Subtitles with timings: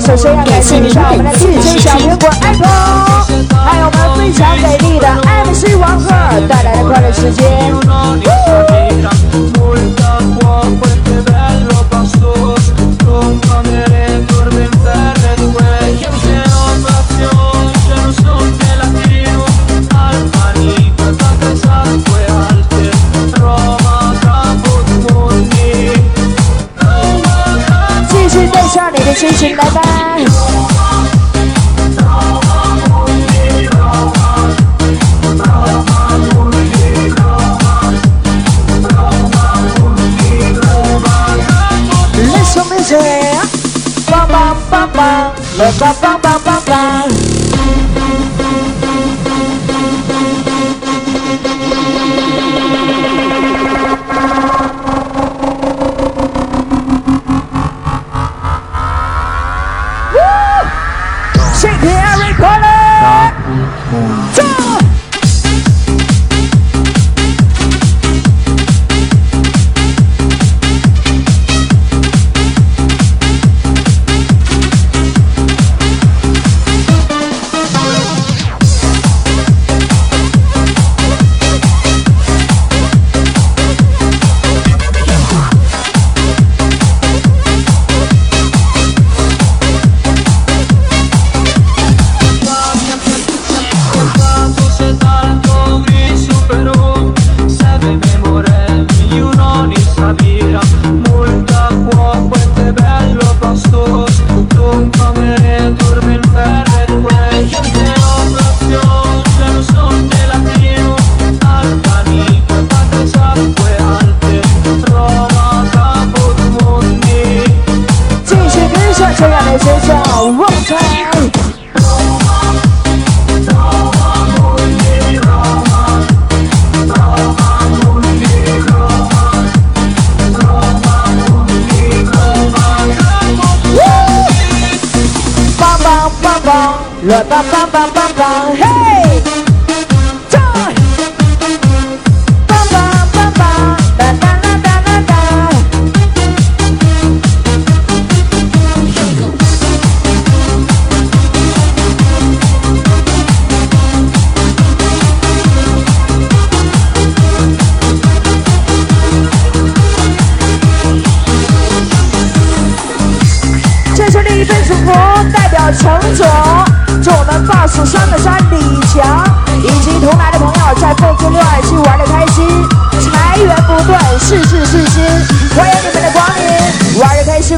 [0.00, 6.10] 首先要感谢一下我们的汽车小苹果 apple 还有我们非常美丽的 mc 王贺
[6.46, 8.35] 带来的快乐时间。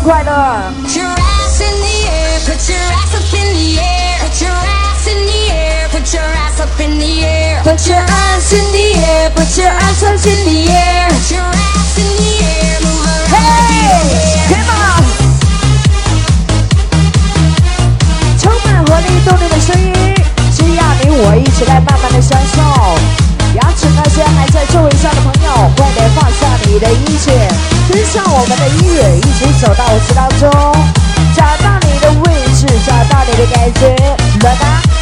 [0.09, 0.25] right.
[0.81, 4.51] Put your ass in the air, put your ass up in the air, put your
[4.51, 8.53] ass in the air, put your ass up in the air, put your ass
[28.09, 30.51] 上我们的音乐，一起走到舞池当中，
[31.37, 33.95] 找到你的位置，找到你的感觉，
[34.41, 34.97] 来吧。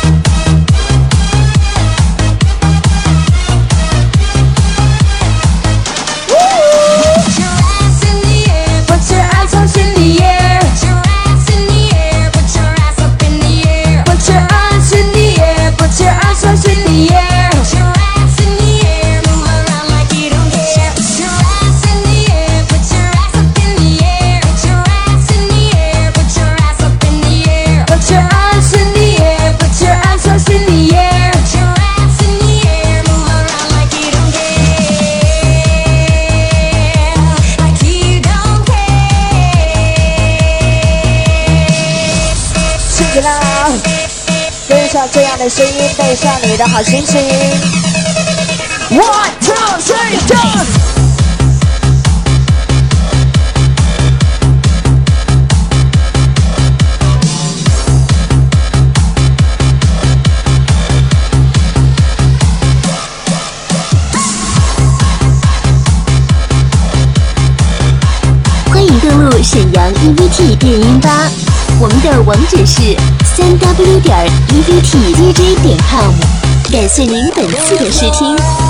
[45.49, 47.21] 声音带上你的好心情
[48.91, 50.35] one two three go
[68.69, 71.31] 欢迎登录沈阳 e vt 电音吧。
[71.79, 72.97] 我们的网址是
[73.37, 76.11] 三 w 点儿 evt dj 点 com，
[76.73, 78.66] 感谢您本次的试听。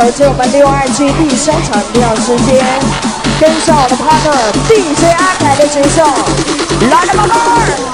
[0.00, 2.64] 走进我们六二 G 第三场，不要时间，
[3.38, 6.02] 跟上我的 partner，DJ 阿凯的节奏，
[6.90, 7.89] 来吧，宝贝儿。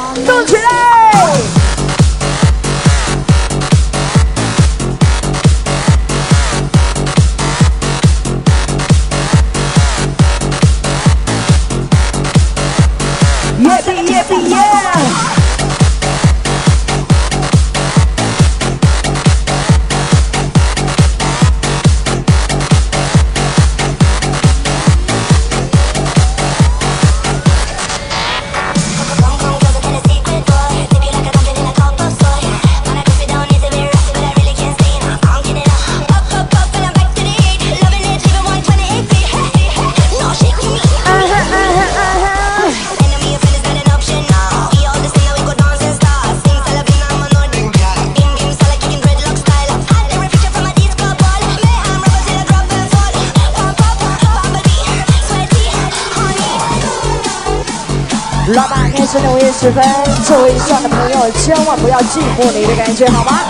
[59.59, 59.83] 十分，
[60.23, 63.41] 座位上的朋友千万不要寂寞，你的感觉好吗？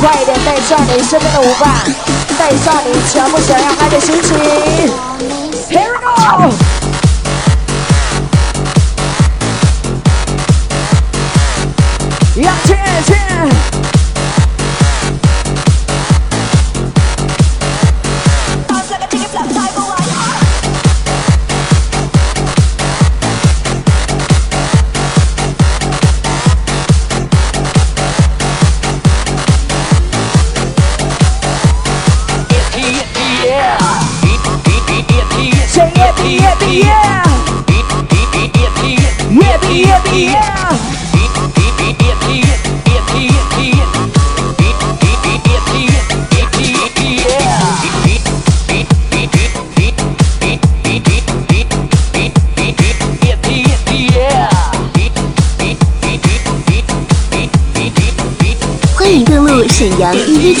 [0.00, 1.72] 快一点带上你身边的舞伴，
[2.36, 4.36] 带上你全部想要嗨的心情。
[5.70, 6.83] Here we go。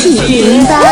[0.04, 0.82] T 育音吧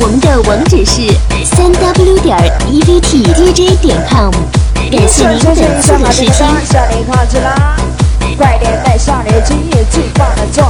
[0.00, 1.02] 我们的网址是
[1.44, 2.36] 三 w 点
[2.68, 4.32] e vt dj 点 com
[4.90, 6.44] 感谢您粉丝的收听。
[8.36, 9.56] 快点带上你的金
[9.92, 10.67] 最棒的状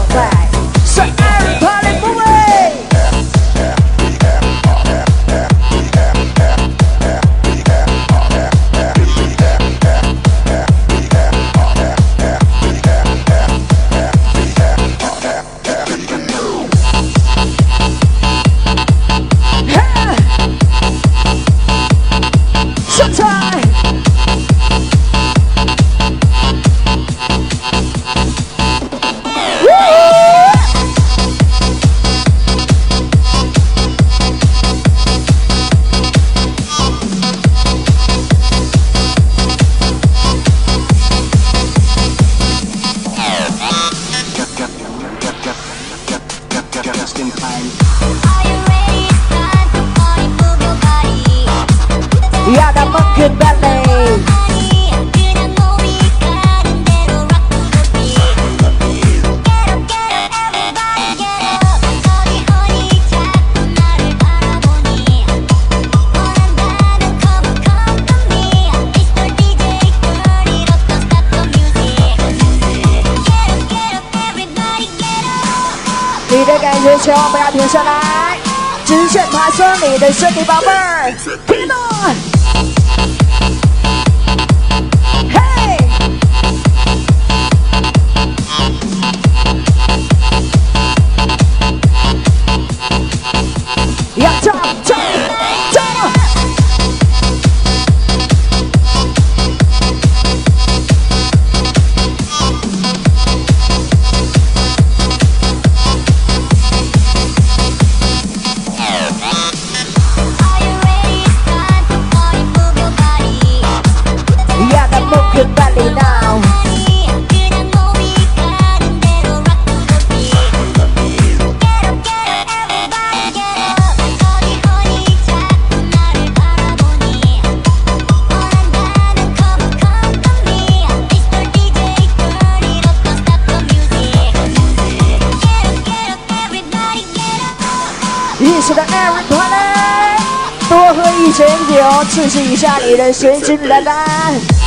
[142.28, 143.96] 酒，刺激一下你的神经丹丹。
[144.34, 144.57] 哟，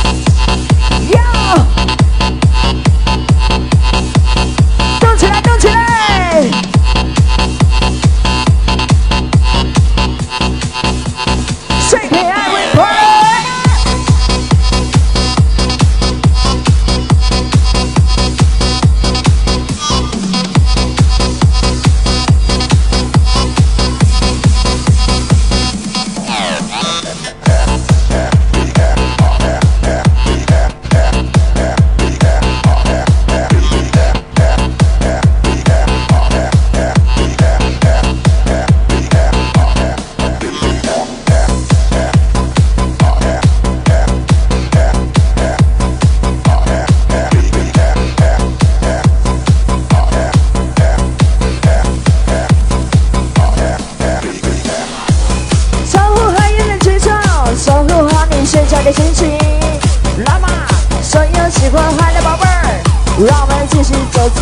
[61.72, 62.82] 欢嗨的宝贝儿，
[63.26, 64.40] 让我们继续走进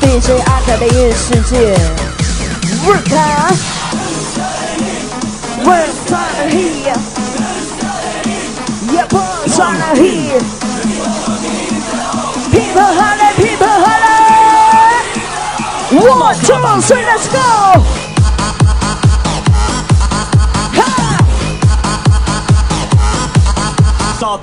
[0.00, 1.78] DJ 阿凯的音乐世界。
[2.84, 3.56] Work time,
[5.64, 6.98] work time here,
[8.92, 10.42] yeah, work time here.
[12.50, 14.16] People holla, people holla.
[15.92, 17.38] One, two, three, let's go.
[20.74, 20.82] 哈！
[24.18, 24.36] 撒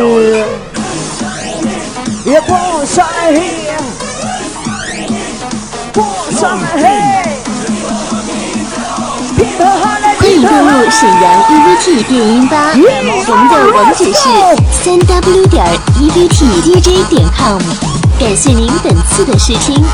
[0.00, 0.08] 欢
[10.30, 14.16] 迎登录沈阳 EVT 电音吧，我们的网址是
[14.72, 15.66] 三 w 点
[15.98, 17.60] EVT DJ 点 com。
[18.18, 19.84] 感谢您本次的试听。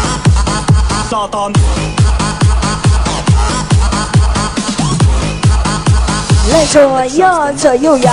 [6.71, 8.13] 左右左右摇，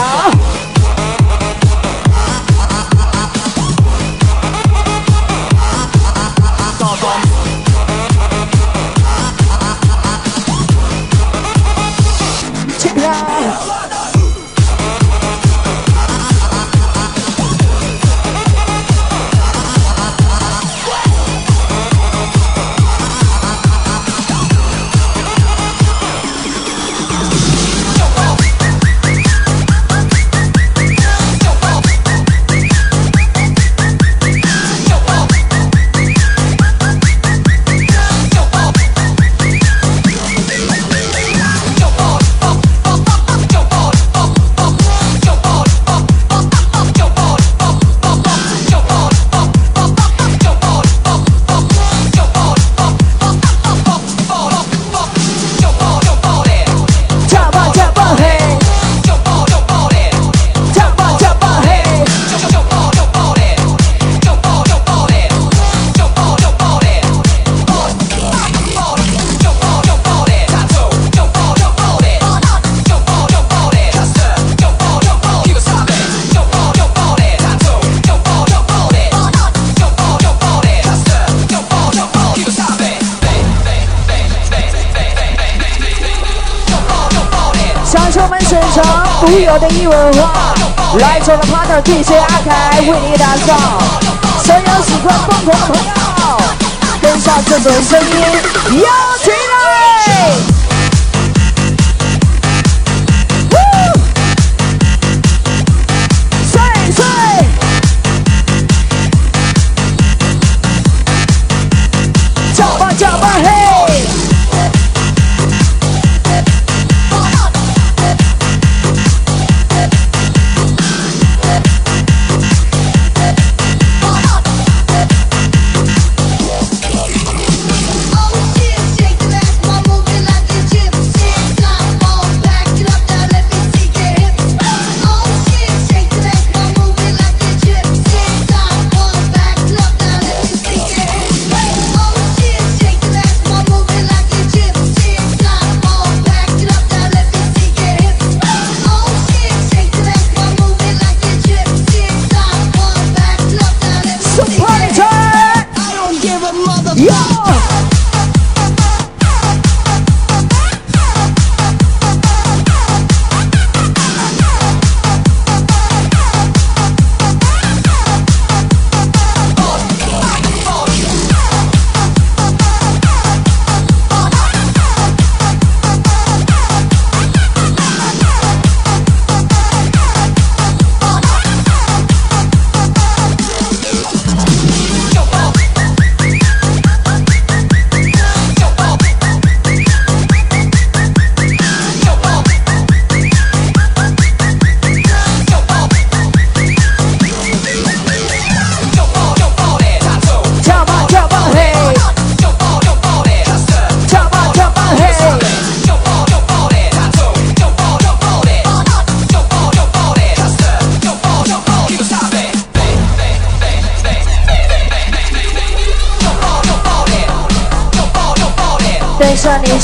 [89.88, 90.54] 文化，
[91.00, 93.56] 来自我的 partner DJ 阿凯为你打造。
[94.44, 95.92] 所有喜欢疯狂的朋友，
[97.02, 98.82] 跟上这种声音，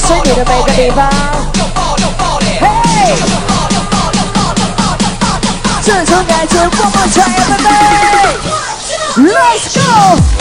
[0.10, 1.08] 身体的每个地方。
[2.60, 2.66] 嘿，
[5.84, 6.98] 这时候你还觉得过不？
[7.48, 7.70] 拜拜
[9.18, 10.39] ，let's go。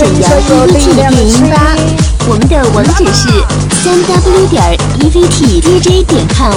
[0.00, 1.76] 沈阳 evt 电音吧
[2.26, 3.28] 我们的网址是
[3.82, 6.54] 三 w 点 evt dj 点 com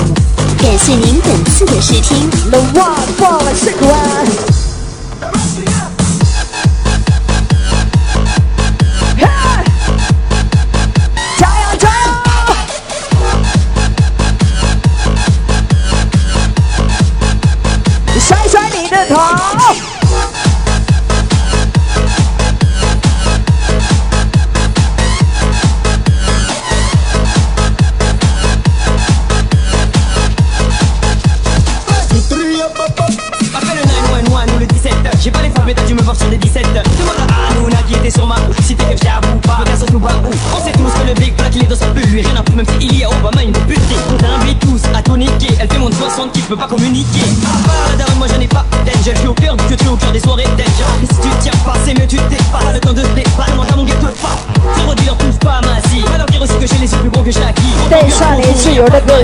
[0.62, 4.42] 感谢您本次的试听 the one for six, one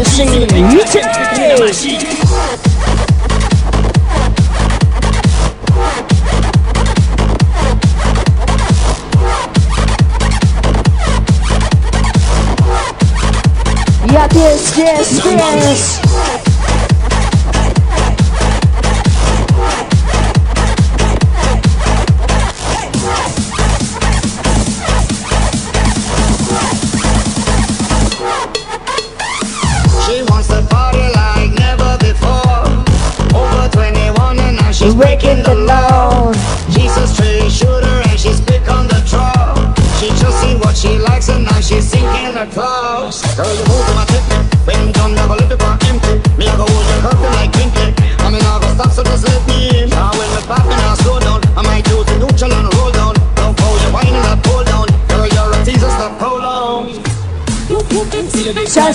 [0.03, 0.49] singing.
[0.71, 0.85] You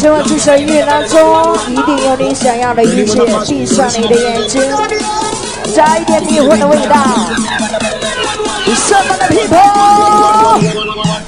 [0.04, 4.60] 千万次神遇当中一定有你想要的一切闭上你的眼睛
[5.74, 6.94] 加一点迷惑的味道。
[8.66, 11.23] 你身旁的 people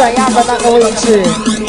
[0.00, 1.59] 这样的那个位置。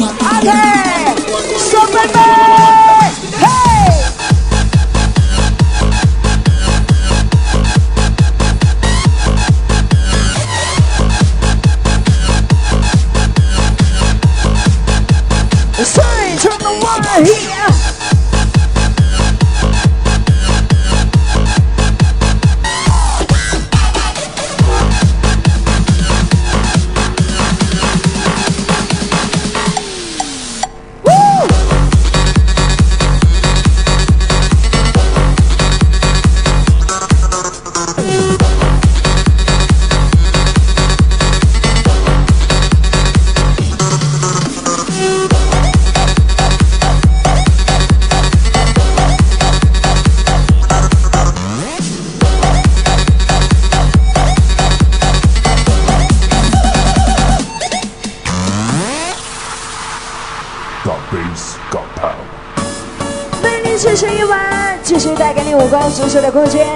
[65.71, 66.67] 光十色的空间。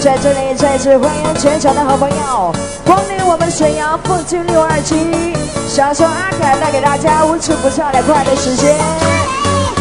[0.00, 2.52] 在这里再次欢迎全场的好朋友
[2.84, 4.96] 光临我们沈阳凤金六二七，
[5.68, 8.74] 享受阿凯带给大家无处不在的快乐时间。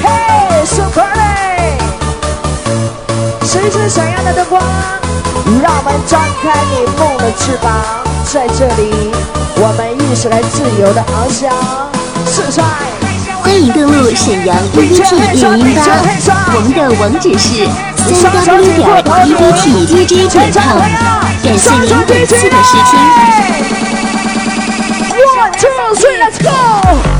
[0.03, 1.77] 嘿，Super 嘞！
[3.41, 4.61] 随着闪耀的灯光，
[5.63, 7.73] 让我们张开你梦的翅膀，
[8.31, 9.11] 在这里，
[9.57, 11.51] 我们一起来自由的翱翔，
[12.27, 12.63] 四帅。
[13.41, 15.81] 欢迎登录沈阳 EVT 练音吧，
[16.55, 17.67] 我们的网址是
[18.13, 20.79] 点 EVT DJ 点 com，
[21.43, 22.91] 感谢您本次的试听。
[25.35, 27.12] One, two, three, let's go！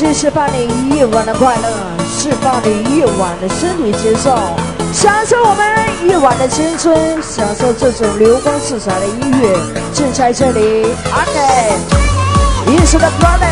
[0.00, 1.68] 继续释放你一夜晚的快乐，
[2.08, 4.34] 释放你一夜晚的身体节奏，
[4.94, 9.54] 享受我们夜晚的青春，享受这种流光四彩的音乐，
[9.92, 10.86] 就在这里。
[11.12, 11.76] OK，
[12.72, 13.44] 一时的 party，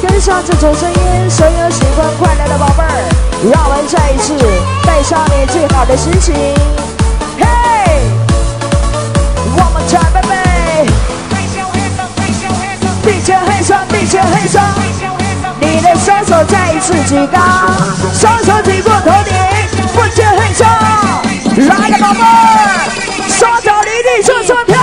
[0.00, 3.10] 跟上这种声音，所有喜欢快乐的宝贝儿，
[3.50, 4.38] 让我们再一次
[4.86, 6.36] 带上你最好的心情。
[7.36, 7.44] 嘿，
[9.56, 10.88] 我们 time baby，
[13.02, 15.07] 地球黑上，地球黑上。
[15.60, 17.38] 你的双手再一次举高，
[18.14, 19.34] 双手举过头顶，
[19.92, 20.64] 不接黑手。
[21.66, 22.20] 来了，宝贝，
[23.28, 24.77] 双脚离地双双跳。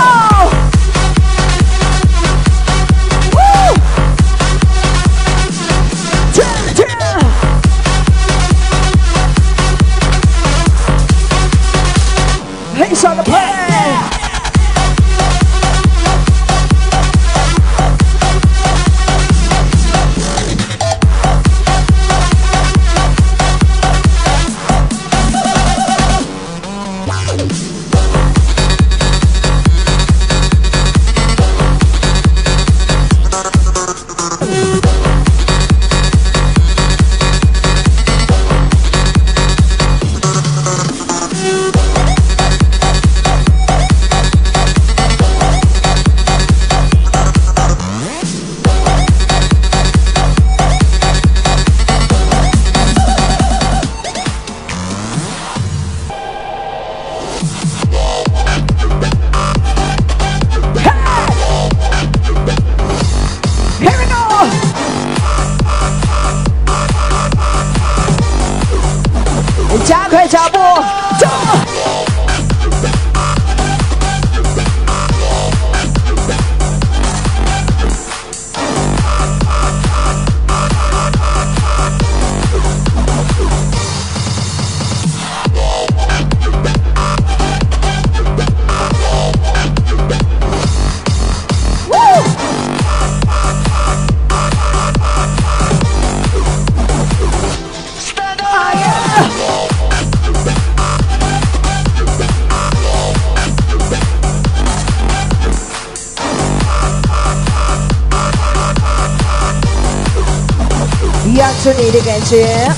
[112.28, 112.68] 觉。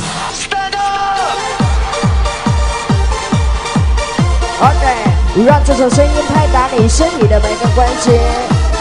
[4.61, 8.21] OK，让这首声音拍打你身体的每个关节，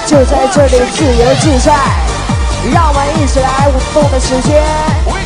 [0.06, 1.74] 就在这里自由自在。
[2.74, 5.17] 让我们一起来舞动的时间。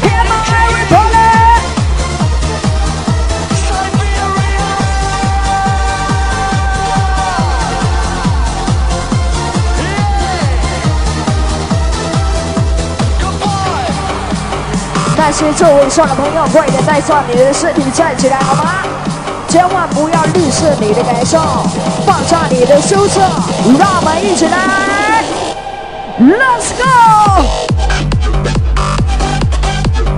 [15.24, 18.82] 那些这位上的朋友快点带上你的饰品站起来好吗？
[19.48, 21.38] 千万不要吝啬你的感受
[22.08, 23.22] 放下你的羞涩
[23.78, 25.24] 让我们一起来
[26.18, 26.84] let's go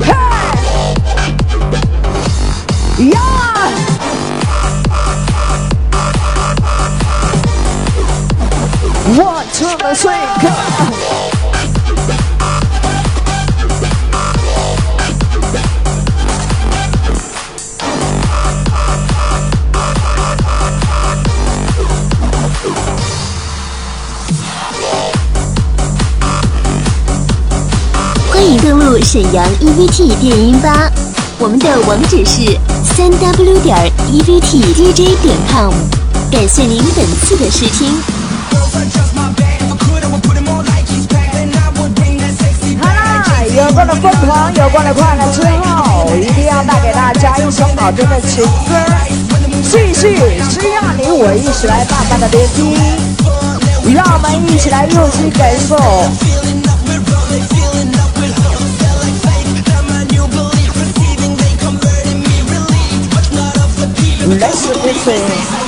[0.05, 0.13] 嘿！
[3.09, 3.19] 呀
[9.17, 11.32] one two three go
[28.63, 30.89] 登录沈阳 evt 电音吧
[31.37, 32.57] 我们的网址是
[32.95, 33.77] 三 w 点
[34.09, 35.73] evt dj 点 com
[36.31, 38.01] 感谢您本次的试听。
[42.81, 48.79] 来了有过的疯狂有过的快乐之后一定要带给大家一首好听的情歌
[49.61, 50.15] 继续
[50.49, 53.03] 需要你我一起来慢慢的聆听
[53.93, 56.32] 让我们一起来用心感受。
[64.25, 65.62] That's what they're.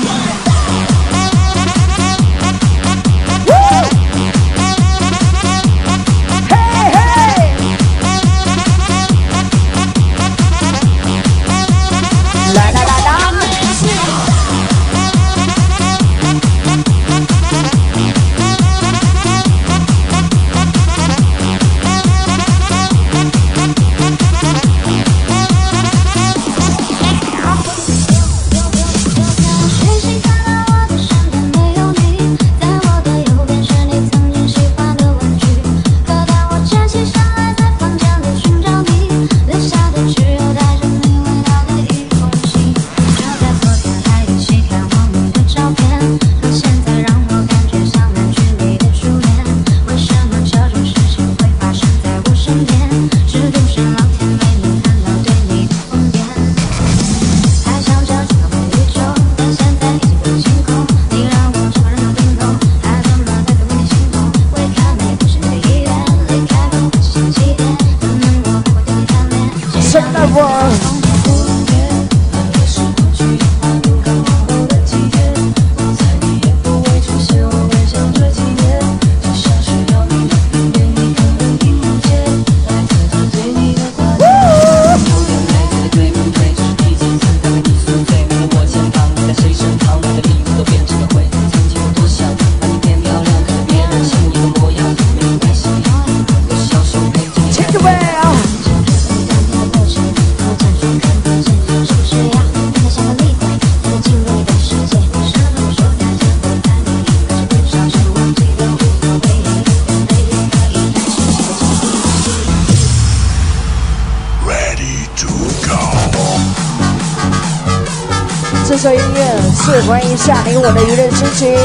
[120.67, 121.64] 我的一日之情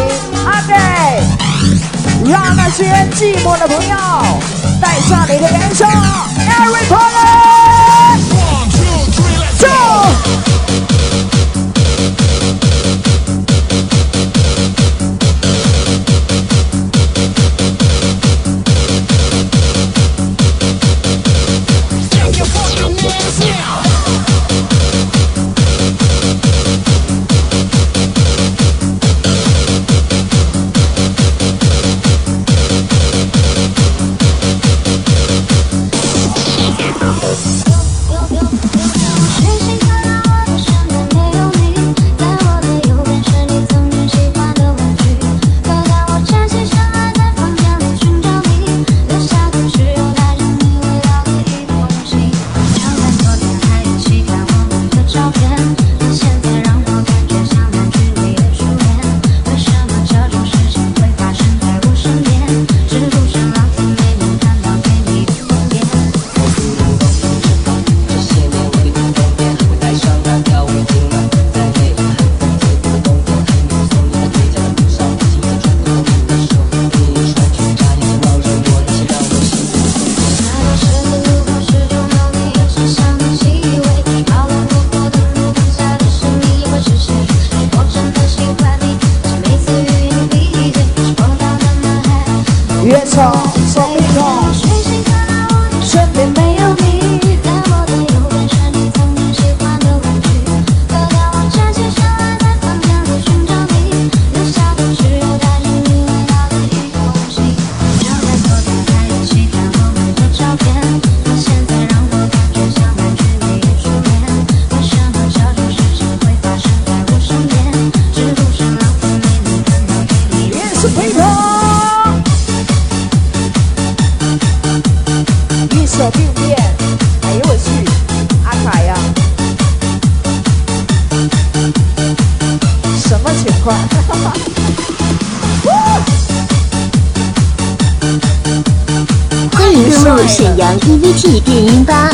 [140.60, 142.10] 阳 EVT 电音吧，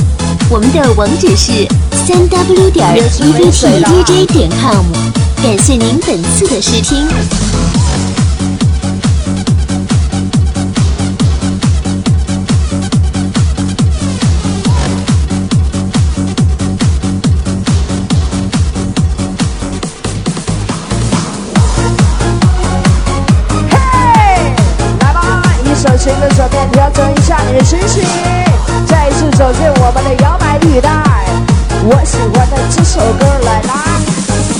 [0.49, 1.66] 我们的网址是
[2.07, 4.86] 三 w 点 EVTDJ 点 com，
[5.42, 7.09] 感谢您本次的试听。
[23.68, 23.76] 嘿，
[25.01, 28.05] 来吧，一首情歌手面调整一下你的心情，
[29.37, 30.91] 走进我们的摇摆地带。
[31.84, 34.01] 我喜欢的这首歌来啦，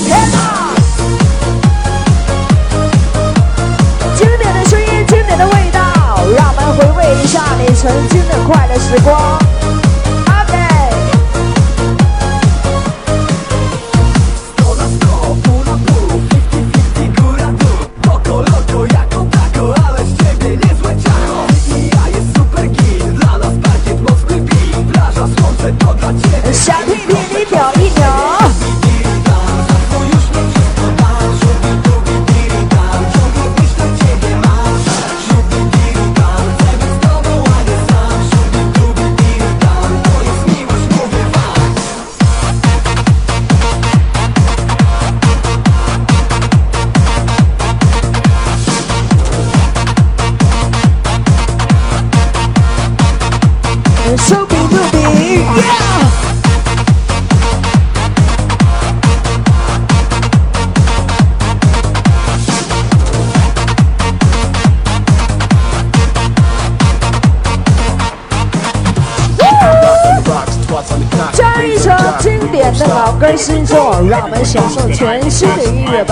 [0.05, 0.37] 天哪！
[4.15, 5.81] 经典的声音，经典的味道，
[6.37, 9.41] 让我们回味一下你曾经的快乐时光。
[74.47, 76.05] 享受全新的音乐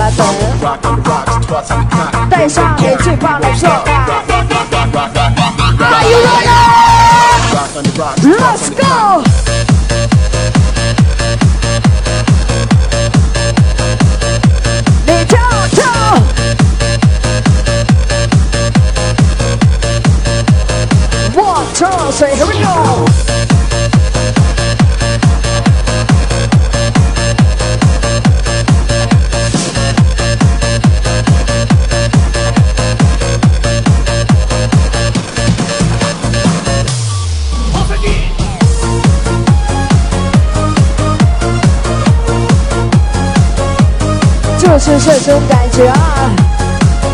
[44.97, 46.31] 这种感觉啊！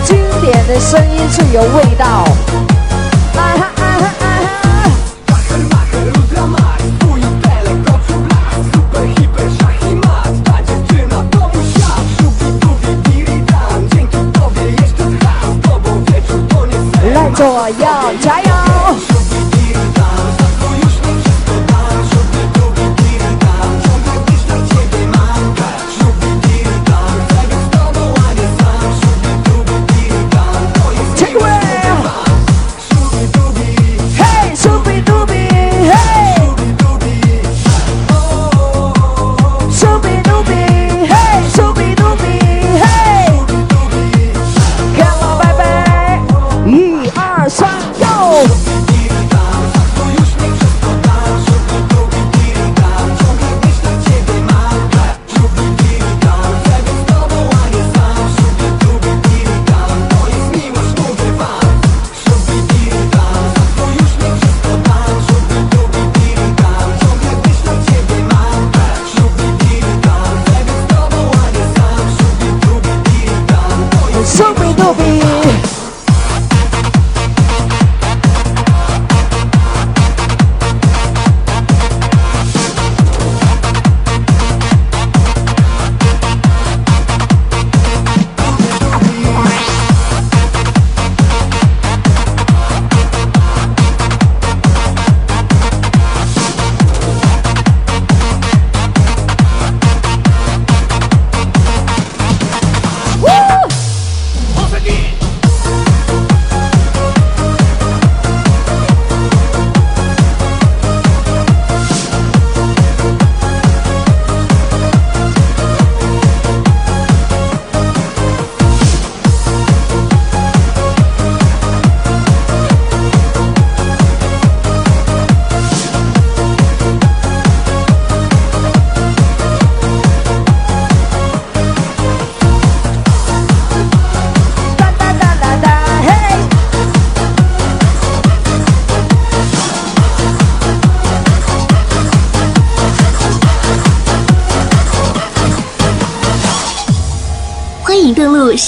[0.05, 2.25] 经典的声音最有味道。
[17.13, 17.85] 来左右
[18.21, 18.50] 加油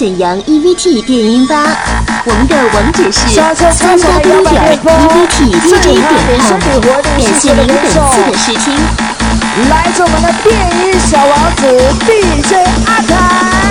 [0.03, 1.63] 沈阳 EVT 电音吧，
[2.25, 3.29] 我们的网址是
[3.71, 6.59] 三加点 EVT DJ 点 com。
[6.59, 8.75] 感谢您本次的试听，
[9.69, 11.61] 来自我们的电音小王子
[12.05, 12.51] DJ
[12.85, 13.62] 阿凯。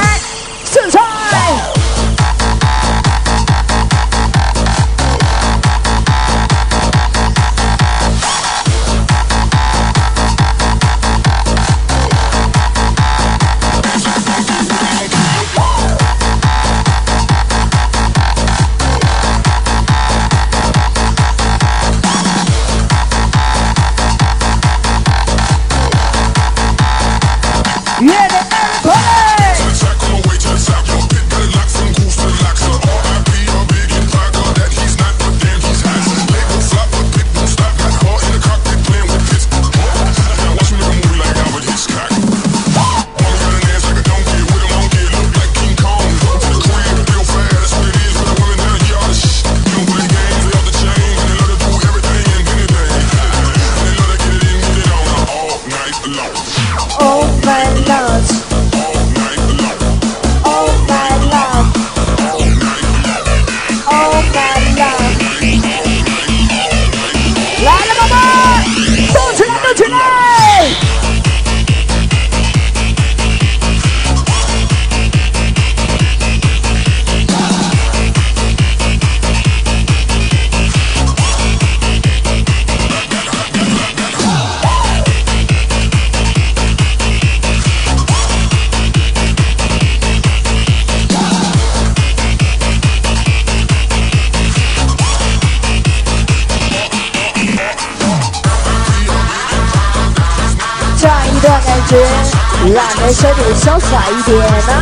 [103.64, 104.36] 潇洒一点
[104.66, 104.81] 呢。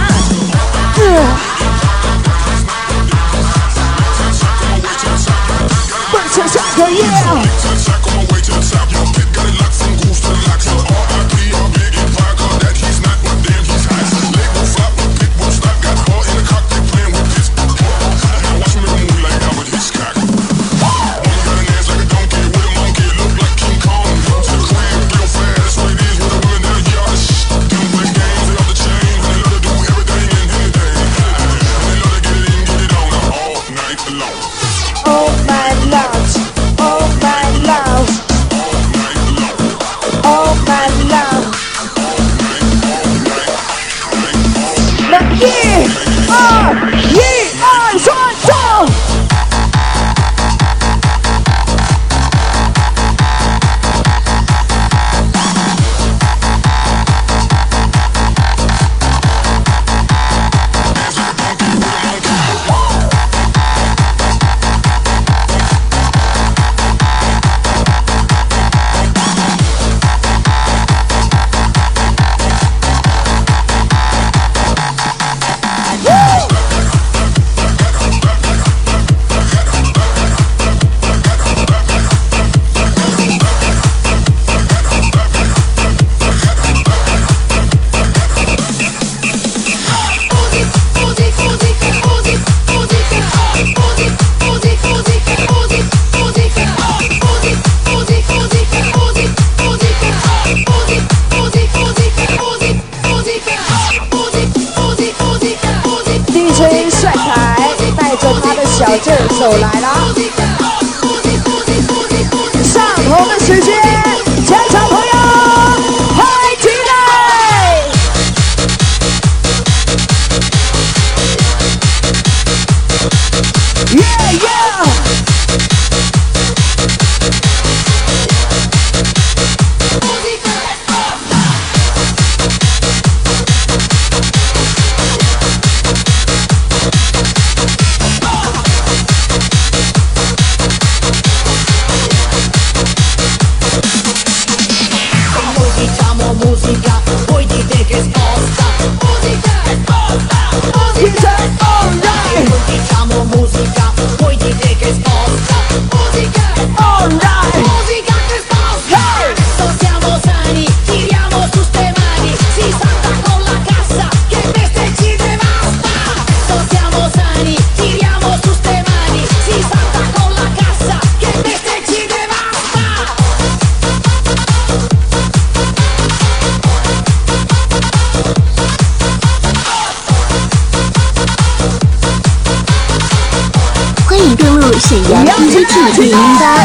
[184.91, 186.11] 沈阳 EVT 零
[186.41, 186.57] 八，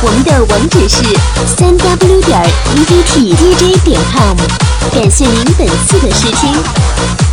[0.00, 1.04] 我们的网址是
[1.58, 2.42] 三 w 点
[2.74, 4.34] EVT DJ 点 com，
[4.94, 7.25] 感谢您本次的试听。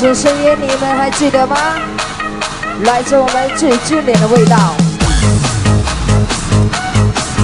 [0.00, 1.56] 首声音你们还记得吗？
[2.84, 4.56] 来自我们最经典的味道。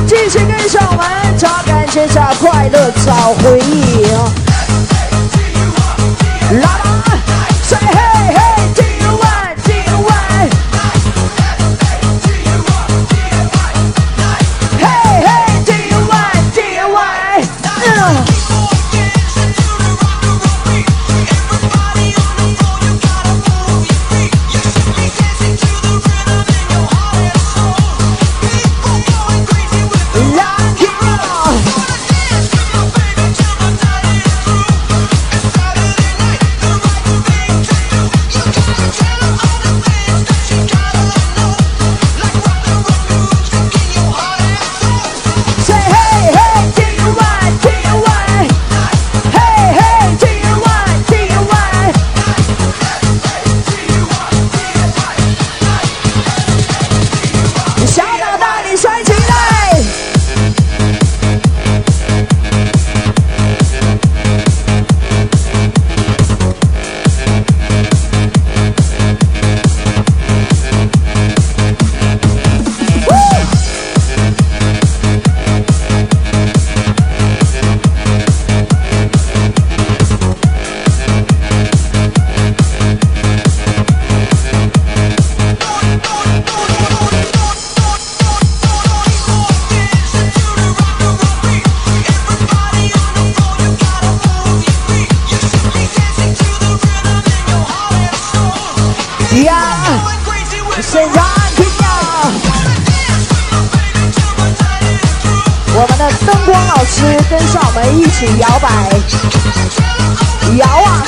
[0.07, 4.07] 继续跟上我们，找感情，找快乐，找回忆。
[6.61, 6.84] 来
[106.69, 108.69] 老师跟上我们一起摇摆，
[110.57, 111.03] 摇啊，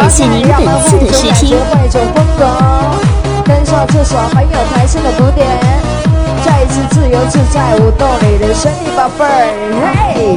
[0.00, 2.42] ok 让我们换一种感觉换一种风格
[3.44, 5.46] 跟上这首很有弹性的古典
[6.42, 9.50] 再一次自由自在舞动你的身体宝贝儿。
[9.94, 10.34] 嘿！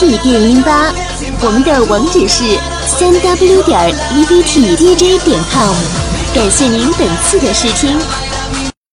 [0.00, 0.90] t 变音吧
[1.42, 2.42] 我们的网址是
[2.86, 3.78] 三 w 点
[4.14, 5.74] ebt dj 点 com
[6.34, 7.98] 感谢您本次的试听。